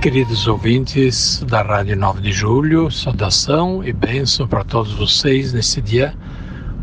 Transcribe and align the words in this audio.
Queridos 0.00 0.46
ouvintes 0.46 1.42
da 1.48 1.60
Rádio 1.60 1.96
9 1.96 2.20
de 2.20 2.30
Julho, 2.30 2.88
saudação 2.88 3.82
e 3.82 3.92
bênção 3.92 4.46
para 4.46 4.62
todos 4.62 4.92
vocês 4.92 5.52
nesse 5.52 5.82
dia 5.82 6.14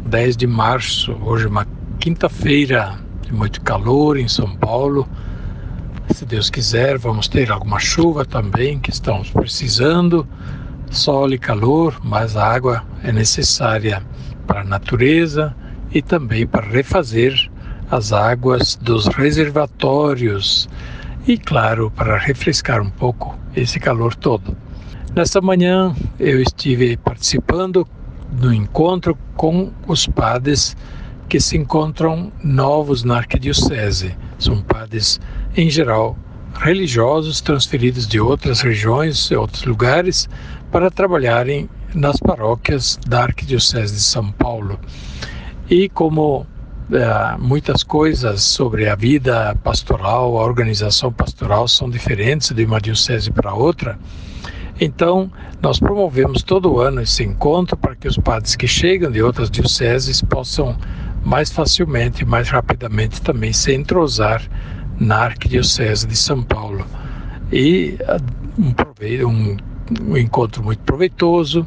10 0.06 0.36
de 0.36 0.46
março. 0.46 1.18
Hoje 1.24 1.46
é 1.46 1.48
uma 1.48 1.66
quinta-feira 1.98 3.00
de 3.22 3.34
muito 3.34 3.62
calor 3.62 4.18
em 4.18 4.28
São 4.28 4.54
Paulo. 4.58 5.08
Se 6.10 6.26
Deus 6.26 6.50
quiser, 6.50 6.98
vamos 6.98 7.30
ter 7.30 7.50
alguma 7.54 7.80
chuva 7.80 8.26
também, 8.26 8.80
que 8.80 8.90
estamos 8.90 9.32
precisando. 9.32 10.28
Sol 10.92 11.32
e 11.32 11.40
calor, 11.40 11.98
mas 12.04 12.36
a 12.36 12.46
água 12.46 12.84
é 13.02 13.14
necessária 13.14 14.04
para 14.46 14.60
a 14.60 14.66
natureza 14.66 15.56
e 15.90 16.02
também 16.02 16.46
para 16.46 16.68
refazer 16.68 17.50
as 17.90 18.12
águas 18.12 18.76
dos 18.76 19.08
reservatórios 19.08 20.68
e, 21.28 21.38
claro, 21.38 21.92
para 21.92 22.18
refrescar 22.18 22.82
um 22.82 22.90
pouco 22.90 23.38
esse 23.56 23.80
calor 23.80 24.16
todo. 24.16 24.56
Nesta 25.16 25.42
manhã 25.42 25.96
eu 26.20 26.42
estive 26.42 26.98
participando 26.98 27.88
do 28.32 28.54
encontro 28.54 29.18
com 29.36 29.72
os 29.88 30.06
padres 30.06 30.76
que 31.28 31.40
se 31.40 31.58
encontram 31.58 32.32
novos 32.44 33.04
na 33.04 33.18
arquidiocese. 33.18 34.16
São 34.38 34.62
padres, 34.62 35.20
em 35.56 35.70
geral, 35.70 36.18
religiosos 36.60 37.42
transferidos 37.42 38.08
de 38.08 38.20
outras 38.20 38.62
regiões, 38.62 39.32
e 39.32 39.36
outros 39.36 39.66
lugares, 39.66 40.30
para 40.72 40.92
trabalharem 40.92 41.70
nas 41.94 42.18
paróquias 42.18 43.00
da 43.08 43.24
arquidiocese 43.24 43.96
de 43.96 44.02
São 44.02 44.32
Paulo. 44.32 44.80
E 45.70 45.90
como 45.90 46.46
é, 46.92 47.38
muitas 47.38 47.84
coisas 47.84 48.44
sobre 48.44 48.88
a 48.88 48.96
vida 48.96 49.56
pastoral, 49.64 50.38
a 50.38 50.44
organização 50.44 51.12
pastoral 51.12 51.68
são 51.68 51.90
diferentes 51.90 52.52
de 52.52 52.66
uma 52.66 52.80
diocese 52.80 53.32
para 53.32 53.54
outra. 53.54 53.98
Então, 54.80 55.32
nós 55.62 55.80
promovemos 55.80 56.44
todo 56.44 56.80
ano 56.80 57.02
esse 57.02 57.24
encontro 57.24 57.78
para 57.78 57.96
que 57.96 58.08
os 58.08 58.18
padres 58.18 58.56
que 58.56 58.68
chegam 58.68 59.10
de 59.10 59.22
outras 59.22 59.50
dioceses 59.50 60.22
possam 60.22 60.78
mais 61.24 61.52
facilmente, 61.52 62.24
mais 62.24 62.50
rapidamente 62.50 63.22
também 63.22 63.52
se 63.52 63.74
entrosar 63.74 64.44
na 65.00 65.24
Arquidiocese 65.24 66.06
de 66.06 66.16
São 66.16 66.44
Paulo. 66.44 66.86
E 67.52 67.98
ah, 68.08 68.20
um, 68.58 69.28
um, 69.28 69.58
um 70.12 70.18
encontro 70.18 70.64
muito 70.64 70.84
proveitoso, 70.84 71.66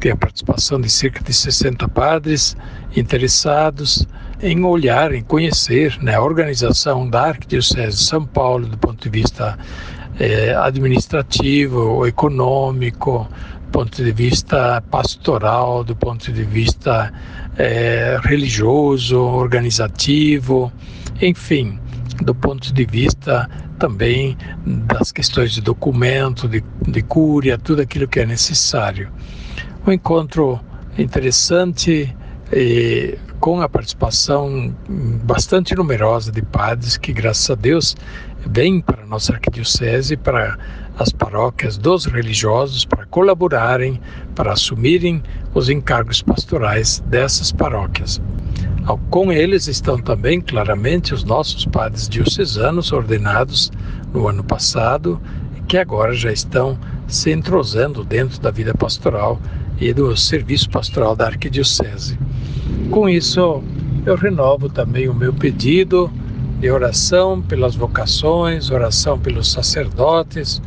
tem 0.00 0.12
a 0.12 0.16
participação 0.16 0.80
de 0.80 0.88
cerca 0.88 1.22
de 1.22 1.32
60 1.32 1.86
padres 1.88 2.56
interessados 2.96 4.06
em 4.42 4.64
olhar, 4.64 5.12
em 5.12 5.22
conhecer 5.22 5.96
né, 6.00 6.14
a 6.14 6.22
organização 6.22 7.08
da 7.08 7.26
Arquidiocese 7.26 7.98
de 7.98 8.04
São 8.04 8.24
Paulo 8.24 8.66
do 8.66 8.78
ponto 8.78 9.02
de 9.02 9.10
vista 9.10 9.58
eh, 10.18 10.54
administrativo, 10.54 12.06
econômico, 12.06 13.28
do 13.66 13.70
ponto 13.70 14.02
de 14.02 14.10
vista 14.10 14.82
pastoral, 14.90 15.84
do 15.84 15.94
ponto 15.94 16.32
de 16.32 16.42
vista 16.44 17.12
eh, 17.58 18.18
religioso, 18.22 19.18
organizativo, 19.18 20.72
enfim, 21.20 21.78
do 22.22 22.34
ponto 22.34 22.72
de 22.72 22.84
vista 22.86 23.48
também 23.78 24.36
das 24.66 25.12
questões 25.12 25.52
de 25.52 25.60
documento, 25.60 26.48
de, 26.48 26.64
de 26.88 27.02
cúria, 27.02 27.58
tudo 27.58 27.82
aquilo 27.82 28.08
que 28.08 28.20
é 28.20 28.26
necessário. 28.26 29.10
Um 29.86 29.92
encontro 29.92 30.60
interessante, 30.98 32.14
e 32.52 33.18
com 33.40 33.62
a 33.62 33.68
participação 33.68 34.74
bastante 35.24 35.74
numerosa 35.74 36.30
de 36.30 36.42
padres 36.42 36.98
que, 36.98 37.12
graças 37.12 37.50
a 37.50 37.54
Deus, 37.54 37.96
vêm 38.46 38.82
para 38.82 39.02
a 39.02 39.06
nossa 39.06 39.32
arquidiocese, 39.32 40.18
para 40.18 40.58
as 40.98 41.10
paróquias 41.10 41.78
dos 41.78 42.04
religiosos, 42.04 42.84
para 42.84 43.06
colaborarem, 43.06 43.98
para 44.34 44.52
assumirem 44.52 45.22
os 45.54 45.70
encargos 45.70 46.20
pastorais 46.20 47.02
dessas 47.06 47.50
paróquias. 47.50 48.20
Com 49.08 49.32
eles 49.32 49.66
estão 49.66 49.98
também, 49.98 50.42
claramente, 50.42 51.14
os 51.14 51.24
nossos 51.24 51.64
padres 51.64 52.06
diocesanos 52.06 52.92
ordenados 52.92 53.70
no 54.12 54.28
ano 54.28 54.44
passado, 54.44 55.18
que 55.66 55.78
agora 55.78 56.12
já 56.12 56.30
estão 56.32 56.78
se 57.08 57.30
entrosando 57.30 58.04
dentro 58.04 58.40
da 58.40 58.50
vida 58.50 58.74
pastoral 58.74 59.40
e 59.80 59.92
do 59.92 60.16
serviço 60.16 60.68
pastoral 60.68 61.16
da 61.16 61.26
arquidiocese. 61.26 62.18
Com 62.90 63.08
isso, 63.08 63.62
eu 64.04 64.14
renovo 64.16 64.68
também 64.68 65.08
o 65.08 65.14
meu 65.14 65.32
pedido 65.32 66.10
de 66.60 66.70
oração 66.70 67.40
pelas 67.40 67.74
vocações, 67.74 68.70
oração 68.70 69.18
pelos 69.18 69.50
sacerdotes, 69.50 70.60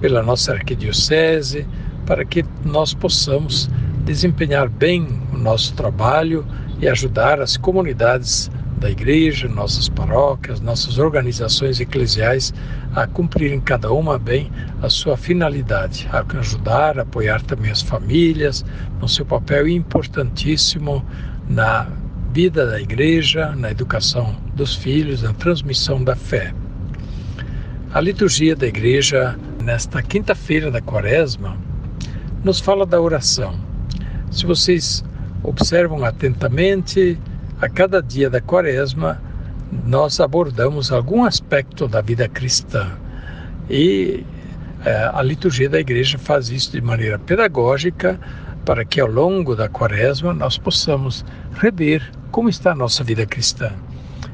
pela 0.00 0.22
nossa 0.22 0.52
arquidiocese, 0.52 1.66
para 2.04 2.24
que 2.24 2.44
nós 2.64 2.92
possamos 2.92 3.70
desempenhar 4.04 4.68
bem 4.68 5.06
o 5.32 5.38
nosso 5.38 5.72
trabalho 5.74 6.44
e 6.80 6.88
ajudar 6.88 7.40
as 7.40 7.56
comunidades 7.56 8.50
da 8.82 8.90
igreja, 8.90 9.46
nossas 9.48 9.88
paróquias, 9.88 10.60
nossas 10.60 10.98
organizações 10.98 11.78
eclesiais 11.78 12.52
a 12.96 13.06
cumprirem 13.06 13.60
cada 13.60 13.92
uma 13.92 14.18
bem 14.18 14.50
a 14.82 14.90
sua 14.90 15.16
finalidade, 15.16 16.08
a 16.12 16.24
ajudar, 16.38 16.98
apoiar 16.98 17.40
também 17.42 17.70
as 17.70 17.80
famílias 17.80 18.64
no 19.00 19.08
seu 19.08 19.24
papel 19.24 19.68
importantíssimo 19.68 21.06
na 21.48 21.86
vida 22.32 22.66
da 22.66 22.80
igreja, 22.80 23.54
na 23.54 23.70
educação 23.70 24.34
dos 24.56 24.74
filhos, 24.74 25.22
na 25.22 25.32
transmissão 25.32 26.02
da 26.02 26.16
fé. 26.16 26.52
A 27.94 28.00
liturgia 28.00 28.56
da 28.56 28.66
igreja, 28.66 29.38
nesta 29.62 30.02
quinta-feira 30.02 30.72
da 30.72 30.80
quaresma, 30.80 31.56
nos 32.42 32.58
fala 32.58 32.84
da 32.84 33.00
oração. 33.00 33.54
Se 34.32 34.44
vocês 34.44 35.04
observam 35.44 36.04
atentamente, 36.04 37.16
a 37.62 37.68
cada 37.68 38.02
dia 38.02 38.28
da 38.28 38.40
quaresma, 38.40 39.22
nós 39.86 40.18
abordamos 40.18 40.90
algum 40.90 41.24
aspecto 41.24 41.86
da 41.86 42.00
vida 42.00 42.28
cristã. 42.28 42.90
E 43.70 44.26
é, 44.84 45.10
a 45.14 45.22
liturgia 45.22 45.68
da 45.68 45.78
igreja 45.78 46.18
faz 46.18 46.50
isso 46.50 46.72
de 46.72 46.80
maneira 46.80 47.20
pedagógica, 47.20 48.18
para 48.64 48.84
que 48.84 49.00
ao 49.00 49.08
longo 49.08 49.54
da 49.54 49.68
quaresma 49.68 50.34
nós 50.34 50.58
possamos 50.58 51.24
rever 51.54 52.02
como 52.32 52.48
está 52.48 52.72
a 52.72 52.74
nossa 52.74 53.04
vida 53.04 53.24
cristã 53.24 53.72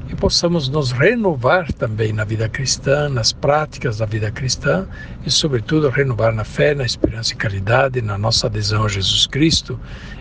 e 0.08 0.14
possamos 0.14 0.68
nos 0.68 0.90
renovar 0.90 1.70
também 1.72 2.12
na 2.12 2.24
vida 2.24 2.48
cristã, 2.48 3.08
nas 3.08 3.30
práticas 3.32 3.98
da 3.98 4.06
vida 4.06 4.30
cristã 4.30 4.86
e, 5.24 5.30
sobretudo, 5.30 5.90
renovar 5.90 6.32
na 6.32 6.44
fé, 6.44 6.74
na 6.74 6.84
esperança 6.84 7.34
e 7.34 7.36
caridade, 7.36 8.00
na 8.00 8.16
nossa 8.16 8.46
adesão 8.46 8.84
a 8.84 8.88
Jesus 8.88 9.26
Cristo 9.26 9.78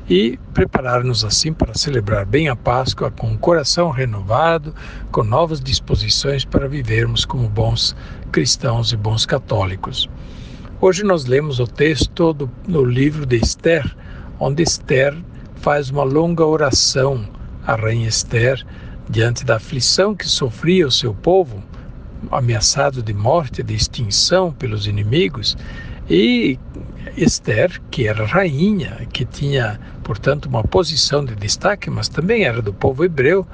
e 0.10 0.38
preparar-nos 0.54 1.24
assim 1.24 1.54
para 1.54 1.74
celebrar 1.74 2.26
bem 2.26 2.50
a 2.50 2.56
Páscoa 2.56 3.10
com 3.10 3.34
o 3.34 3.38
coração 3.38 3.90
renovado, 3.90 4.76
com 5.12 5.24
novas 5.24 5.62
disposições 5.62 6.44
para 6.44 6.68
vivermos 6.68 7.24
como 7.24 7.48
bons 7.48 7.96
cristãos 8.32 8.92
e 8.92 8.98
bons 8.98 9.26
católicos. 9.26 10.10
Hoje 10.82 11.04
nós 11.04 11.26
lemos 11.26 11.60
o 11.60 11.66
texto 11.66 12.34
do, 12.34 12.50
do 12.68 12.84
livro 12.84 13.26
de 13.26 13.38
Esther, 13.38 13.96
onde 14.38 14.64
Esther 14.64 15.16
faz 15.56 15.90
uma 15.90 16.04
longa 16.04 16.46
oração 16.46 17.26
à 17.66 17.76
rainha 17.76 18.08
Esther 18.08 18.66
diante 19.10 19.46
da 19.46 19.56
aflição 19.56 20.16
que 20.16 20.28
sofria 20.28 20.88
o 20.88 20.92
seu 20.92 21.14
povo, 21.14 21.64
ameaçado 22.32 23.02
de 23.02 23.14
morte, 23.14 23.64
de 23.64 23.74
extinção 23.74 24.52
pelos 24.52 24.88
inimigos, 24.88 25.58
e 26.10 26.58
Esther, 27.16 27.82
que 27.92 28.08
era 28.08 28.26
rainha, 28.26 29.08
que 29.12 29.26
tinha, 29.26 29.80
portanto, 30.04 30.46
uma 30.46 30.64
posição 30.64 31.24
de 31.24 31.36
destaque, 31.36 31.90
mas 31.90 32.08
também 32.08 32.44
era 32.44 32.62
do 32.62 32.74
povo 32.74 33.04
hebreu, 33.04 33.46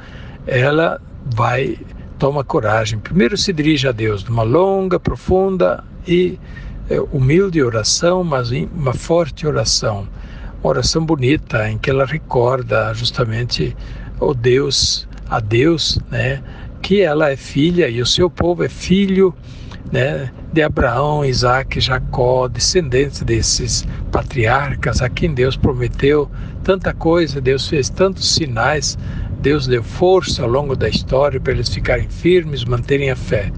ela 0.45 1.01
vai 1.25 1.77
toma 2.23 2.43
coragem. 2.43 2.99
Primeiro 2.99 3.37
se 3.37 3.51
dirige 3.51 3.85
a 3.87 3.91
Deus 3.91 4.23
numa 4.23 4.43
longa, 4.43 4.97
profunda 4.97 5.83
e 6.07 6.39
é, 6.89 6.99
humilde 7.11 7.61
oração, 7.61 8.23
mas 8.23 8.49
uma 8.51 8.93
forte 8.93 9.45
oração. 9.45 10.07
Uma 10.61 10.69
oração 10.69 11.05
bonita 11.05 11.69
em 11.69 11.77
que 11.77 11.89
ela 11.89 12.05
recorda 12.05 12.93
justamente 12.93 13.75
o 14.19 14.33
Deus, 14.33 15.07
a 15.33 15.39
Deus, 15.39 15.97
né, 16.11 16.43
que 16.79 17.01
ela 17.01 17.31
é 17.31 17.35
filha 17.35 17.89
e 17.89 17.99
o 17.99 18.05
seu 18.05 18.29
povo 18.29 18.63
é 18.63 18.69
filho 18.69 19.33
né, 19.91 20.31
de 20.53 20.61
Abraão, 20.61 21.25
Isaac, 21.25 21.81
Jacó, 21.81 22.47
descendentes 22.47 23.23
desses 23.23 23.83
patriarcas 24.11 25.01
a 25.01 25.09
quem 25.09 25.33
Deus 25.33 25.57
prometeu 25.57 26.29
tanta 26.63 26.93
coisa, 26.93 27.41
Deus 27.41 27.67
fez 27.67 27.89
tantos 27.89 28.35
sinais, 28.35 28.95
Deus 29.41 29.65
deu 29.65 29.81
força 29.81 30.43
ao 30.43 30.47
longo 30.47 30.75
da 30.75 30.87
história 30.87 31.39
para 31.39 31.53
eles 31.53 31.69
ficarem 31.69 32.07
firmes, 32.07 32.63
manterem 32.63 33.09
a 33.09 33.15
fé. 33.15 33.51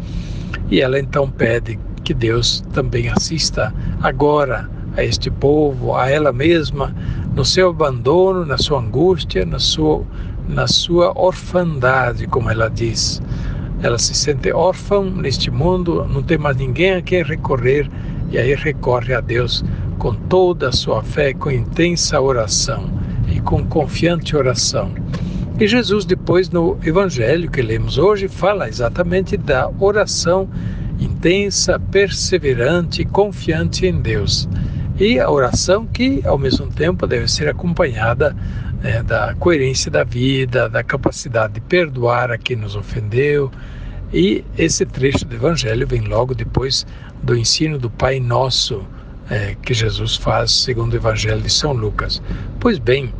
E 0.71 0.79
ela 0.79 0.97
então 0.97 1.29
pede 1.29 1.77
que 2.05 2.13
Deus 2.13 2.63
também 2.71 3.09
assista 3.09 3.73
agora 4.01 4.69
a 4.95 5.03
este 5.03 5.29
povo, 5.29 5.93
a 5.93 6.09
ela 6.09 6.31
mesma, 6.31 6.95
no 7.35 7.43
seu 7.43 7.69
abandono, 7.69 8.45
na 8.45 8.57
sua 8.57 8.79
angústia, 8.79 9.45
na 9.45 9.59
sua, 9.59 10.05
na 10.47 10.67
sua 10.67 11.11
orfandade, 11.17 12.27
como 12.27 12.49
ela 12.49 12.69
diz. 12.69 13.21
Ela 13.81 13.97
se 13.97 14.13
sente 14.13 14.51
órfã 14.51 15.03
neste 15.03 15.51
mundo, 15.51 16.05
não 16.09 16.23
tem 16.23 16.37
mais 16.37 16.57
ninguém 16.57 16.93
a 16.93 17.01
quem 17.01 17.23
recorrer, 17.23 17.89
e 18.31 18.37
aí 18.37 18.55
recorre 18.55 19.13
a 19.13 19.21
Deus 19.21 19.63
com 19.97 20.13
toda 20.13 20.69
a 20.69 20.71
sua 20.71 21.03
fé, 21.03 21.33
com 21.33 21.51
intensa 21.51 22.19
oração 22.19 22.89
e 23.27 23.39
com 23.39 23.65
confiante 23.65 24.35
oração. 24.35 24.91
E 25.59 25.67
Jesus, 25.67 26.03
depois, 26.03 26.49
no 26.49 26.77
Evangelho 26.83 27.49
que 27.49 27.61
lemos 27.61 27.97
hoje, 27.97 28.27
fala 28.27 28.67
exatamente 28.67 29.37
da 29.37 29.69
oração 29.79 30.49
intensa, 30.99 31.79
perseverante 31.79 33.05
confiante 33.05 33.85
em 33.85 34.01
Deus. 34.01 34.49
E 34.99 35.19
a 35.19 35.29
oração 35.29 35.85
que, 35.85 36.21
ao 36.25 36.37
mesmo 36.37 36.67
tempo, 36.67 37.07
deve 37.07 37.29
ser 37.29 37.47
acompanhada 37.47 38.35
né, 38.81 39.03
da 39.03 39.33
coerência 39.35 39.89
da 39.89 40.03
vida, 40.03 40.69
da 40.69 40.83
capacidade 40.83 41.53
de 41.53 41.61
perdoar 41.61 42.31
a 42.31 42.37
quem 42.37 42.55
nos 42.55 42.75
ofendeu. 42.75 43.51
E 44.13 44.43
esse 44.57 44.85
trecho 44.85 45.25
do 45.25 45.35
Evangelho 45.35 45.87
vem 45.87 46.01
logo 46.01 46.33
depois 46.33 46.85
do 47.23 47.35
ensino 47.35 47.77
do 47.77 47.89
Pai 47.89 48.19
Nosso 48.19 48.85
é, 49.29 49.55
que 49.61 49.73
Jesus 49.73 50.15
faz, 50.15 50.51
segundo 50.51 50.93
o 50.93 50.95
Evangelho 50.95 51.41
de 51.41 51.49
São 51.49 51.73
Lucas. 51.73 52.21
Pois 52.59 52.77
bem, 52.77 53.13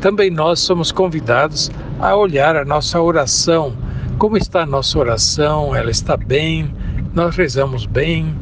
também 0.00 0.30
nós 0.30 0.60
somos 0.60 0.92
convidados 0.92 1.70
a 2.00 2.14
olhar 2.14 2.56
a 2.56 2.64
nossa 2.64 3.00
oração. 3.00 3.76
Como 4.18 4.36
está 4.36 4.62
a 4.62 4.66
nossa 4.66 4.98
oração? 4.98 5.74
Ela 5.74 5.90
está 5.90 6.16
bem? 6.16 6.74
Nós 7.14 7.36
rezamos 7.36 7.86
bem, 7.86 8.34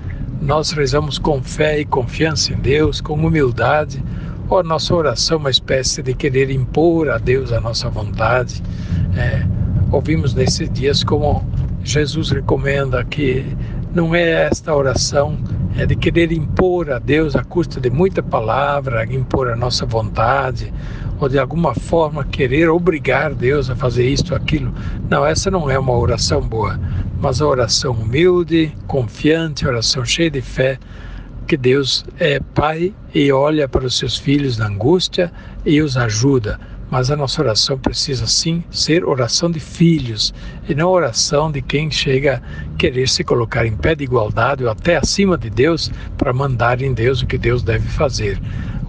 nós 0.42 0.72
rezamos 0.72 1.18
com 1.18 1.42
fé 1.42 1.80
e 1.80 1.84
confiança 1.84 2.52
em 2.52 2.56
Deus, 2.56 3.00
com 3.00 3.14
humildade, 3.14 4.02
ou 4.54 4.60
a 4.60 4.62
nossa 4.62 4.94
oração 4.94 5.36
é 5.36 5.40
uma 5.40 5.50
espécie 5.50 6.00
de 6.00 6.14
querer 6.14 6.48
impor 6.48 7.10
a 7.10 7.18
Deus 7.18 7.52
a 7.52 7.60
nossa 7.60 7.90
vontade. 7.90 8.62
É, 9.16 9.44
ouvimos 9.90 10.32
nesses 10.32 10.70
dias 10.70 11.02
como 11.02 11.44
Jesus 11.82 12.30
recomenda 12.30 13.04
que 13.04 13.44
não 13.92 14.14
é 14.14 14.46
esta 14.46 14.72
oração 14.72 15.36
é 15.76 15.84
de 15.84 15.96
querer 15.96 16.30
impor 16.30 16.88
a 16.92 17.00
Deus 17.00 17.34
a 17.34 17.42
custa 17.42 17.80
de 17.80 17.90
muita 17.90 18.22
palavra, 18.22 19.04
impor 19.12 19.50
a 19.50 19.56
nossa 19.56 19.84
vontade, 19.84 20.72
ou 21.18 21.28
de 21.28 21.36
alguma 21.36 21.74
forma 21.74 22.24
querer 22.24 22.68
obrigar 22.68 23.34
Deus 23.34 23.68
a 23.68 23.74
fazer 23.74 24.08
isto, 24.08 24.36
aquilo. 24.36 24.72
Não, 25.10 25.26
essa 25.26 25.50
não 25.50 25.68
é 25.68 25.76
uma 25.76 25.98
oração 25.98 26.40
boa 26.40 26.78
mas 27.24 27.40
a 27.40 27.46
oração 27.46 27.92
humilde, 27.92 28.70
confiante, 28.86 29.66
oração 29.66 30.04
cheia 30.04 30.30
de 30.30 30.42
fé, 30.42 30.78
que 31.44 31.56
Deus 31.56 32.04
é 32.18 32.40
Pai 32.40 32.92
e 33.14 33.30
olha 33.30 33.68
para 33.68 33.86
os 33.86 33.98
seus 33.98 34.16
filhos 34.16 34.56
na 34.58 34.66
angústia 34.66 35.32
e 35.64 35.80
os 35.80 35.96
ajuda. 35.96 36.58
Mas 36.90 37.10
a 37.10 37.16
nossa 37.16 37.42
oração 37.42 37.78
precisa 37.78 38.26
sim 38.26 38.62
ser 38.70 39.04
oração 39.04 39.50
de 39.50 39.58
filhos 39.60 40.32
e 40.68 40.74
não 40.74 40.90
oração 40.90 41.50
de 41.50 41.60
quem 41.60 41.90
chega 41.90 42.42
a 42.72 42.76
querer 42.76 43.08
se 43.08 43.24
colocar 43.24 43.66
em 43.66 43.76
pé 43.76 43.94
de 43.94 44.04
igualdade 44.04 44.64
ou 44.64 44.70
até 44.70 44.96
acima 44.96 45.36
de 45.36 45.50
Deus 45.50 45.90
para 46.16 46.32
mandar 46.32 46.80
em 46.82 46.92
Deus 46.92 47.22
o 47.22 47.26
que 47.26 47.38
Deus 47.38 47.62
deve 47.62 47.88
fazer. 47.88 48.40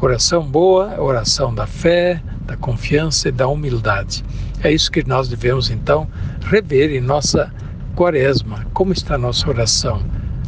Oração 0.01 0.43
boa, 0.43 1.01
oração 1.01 1.53
da 1.53 1.65
fé, 1.65 2.21
da 2.41 2.55
confiança 2.55 3.29
e 3.29 3.31
da 3.31 3.47
humildade. 3.47 4.23
É 4.63 4.71
isso 4.71 4.91
que 4.91 5.07
nós 5.07 5.27
devemos 5.27 5.69
então 5.69 6.07
rever 6.41 6.91
em 6.91 7.01
nossa 7.01 7.51
Quaresma, 7.95 8.67
como 8.73 8.91
está 8.91 9.15
a 9.15 9.17
nossa 9.17 9.49
oração? 9.49 10.03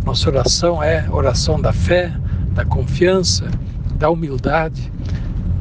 Nossa 0.07 0.29
oração 0.29 0.81
é 0.81 1.05
oração 1.11 1.59
da 1.59 1.73
fé, 1.73 2.13
da 2.53 2.63
confiança, 2.63 3.51
da 3.95 4.09
humildade, 4.09 4.89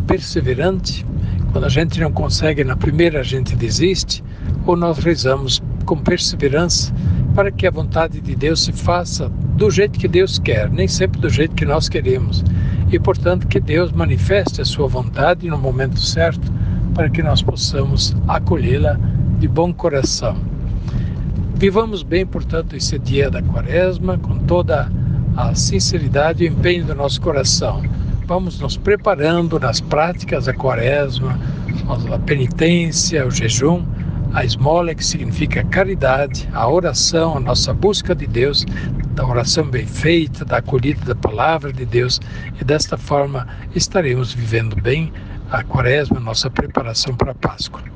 perseverante. 0.06 1.04
Quando 1.50 1.64
a 1.64 1.69
gente 1.69 1.98
não 1.98 2.12
consegue 2.12 2.62
na 2.62 2.76
primeira, 2.76 3.19
a 3.19 3.22
gente 3.25 3.56
desiste, 3.56 4.22
ou 4.64 4.76
nós 4.76 4.98
rezamos 4.98 5.60
com 5.84 5.98
perseverança 5.98 6.94
para 7.34 7.50
que 7.50 7.66
a 7.66 7.72
vontade 7.72 8.20
de 8.20 8.37
Deus 8.37 8.62
se 8.62 8.72
faça 8.72 9.28
do 9.56 9.69
jeito 9.69 9.98
que 9.98 10.06
Deus 10.06 10.38
quer, 10.38 10.70
nem 10.70 10.87
sempre 10.87 11.20
do 11.20 11.28
jeito 11.28 11.56
que 11.56 11.64
nós 11.64 11.88
queremos. 11.88 12.44
E, 12.93 13.00
portanto, 13.00 13.48
que 13.48 13.58
Deus 13.58 13.90
manifeste 13.90 14.60
a 14.60 14.64
sua 14.64 14.87
vontade 14.87 15.48
no 15.48 15.58
momento 15.58 15.98
certo 15.98 16.52
para 16.94 17.10
que 17.10 17.20
nós 17.20 17.43
possamos 17.43 18.14
acolhê-la 18.28 18.96
de 19.40 19.48
bom 19.48 19.75
coração. 19.75 20.37
Vivamos 21.58 22.03
bem, 22.03 22.26
portanto, 22.26 22.76
esse 22.76 22.99
dia 22.99 23.31
da 23.31 23.41
quaresma 23.41 24.19
com 24.19 24.37
toda 24.41 24.93
a 25.35 25.55
sinceridade 25.55 26.44
e 26.44 26.49
empenho 26.49 26.85
do 26.85 26.94
nosso 26.94 27.19
coração. 27.19 27.82
Vamos 28.26 28.61
nos 28.61 28.76
preparando 28.76 29.58
nas 29.58 29.81
práticas 29.81 30.44
da 30.44 30.53
quaresma, 30.53 31.41
a 32.12 32.19
penitência, 32.19 33.26
o 33.26 33.31
jejum, 33.31 33.87
a 34.35 34.44
esmola, 34.44 34.94
que 34.94 35.03
significa 35.03 35.64
caridade, 35.64 36.47
a 36.53 36.69
oração, 36.69 37.38
a 37.38 37.41
nossa 37.41 37.73
busca 37.73 38.14
de 38.14 38.26
Deus, 38.26 38.67
da 39.14 39.26
oração 39.26 39.64
bem 39.64 39.87
feita, 39.87 40.44
da 40.44 40.58
acolhida 40.58 41.06
da 41.06 41.14
palavra 41.14 41.73
de 41.73 41.87
Deus, 41.87 42.20
e 42.61 42.64
desta 42.64 42.99
forma 42.99 43.49
estaremos 43.75 44.35
vivendo 44.35 44.76
bem 44.76 45.11
a 45.50 45.64
quaresma, 45.64 46.20
nossa 46.20 46.50
preparação 46.50 47.17
para 47.17 47.32
a 47.32 47.35
Páscoa. 47.35 47.95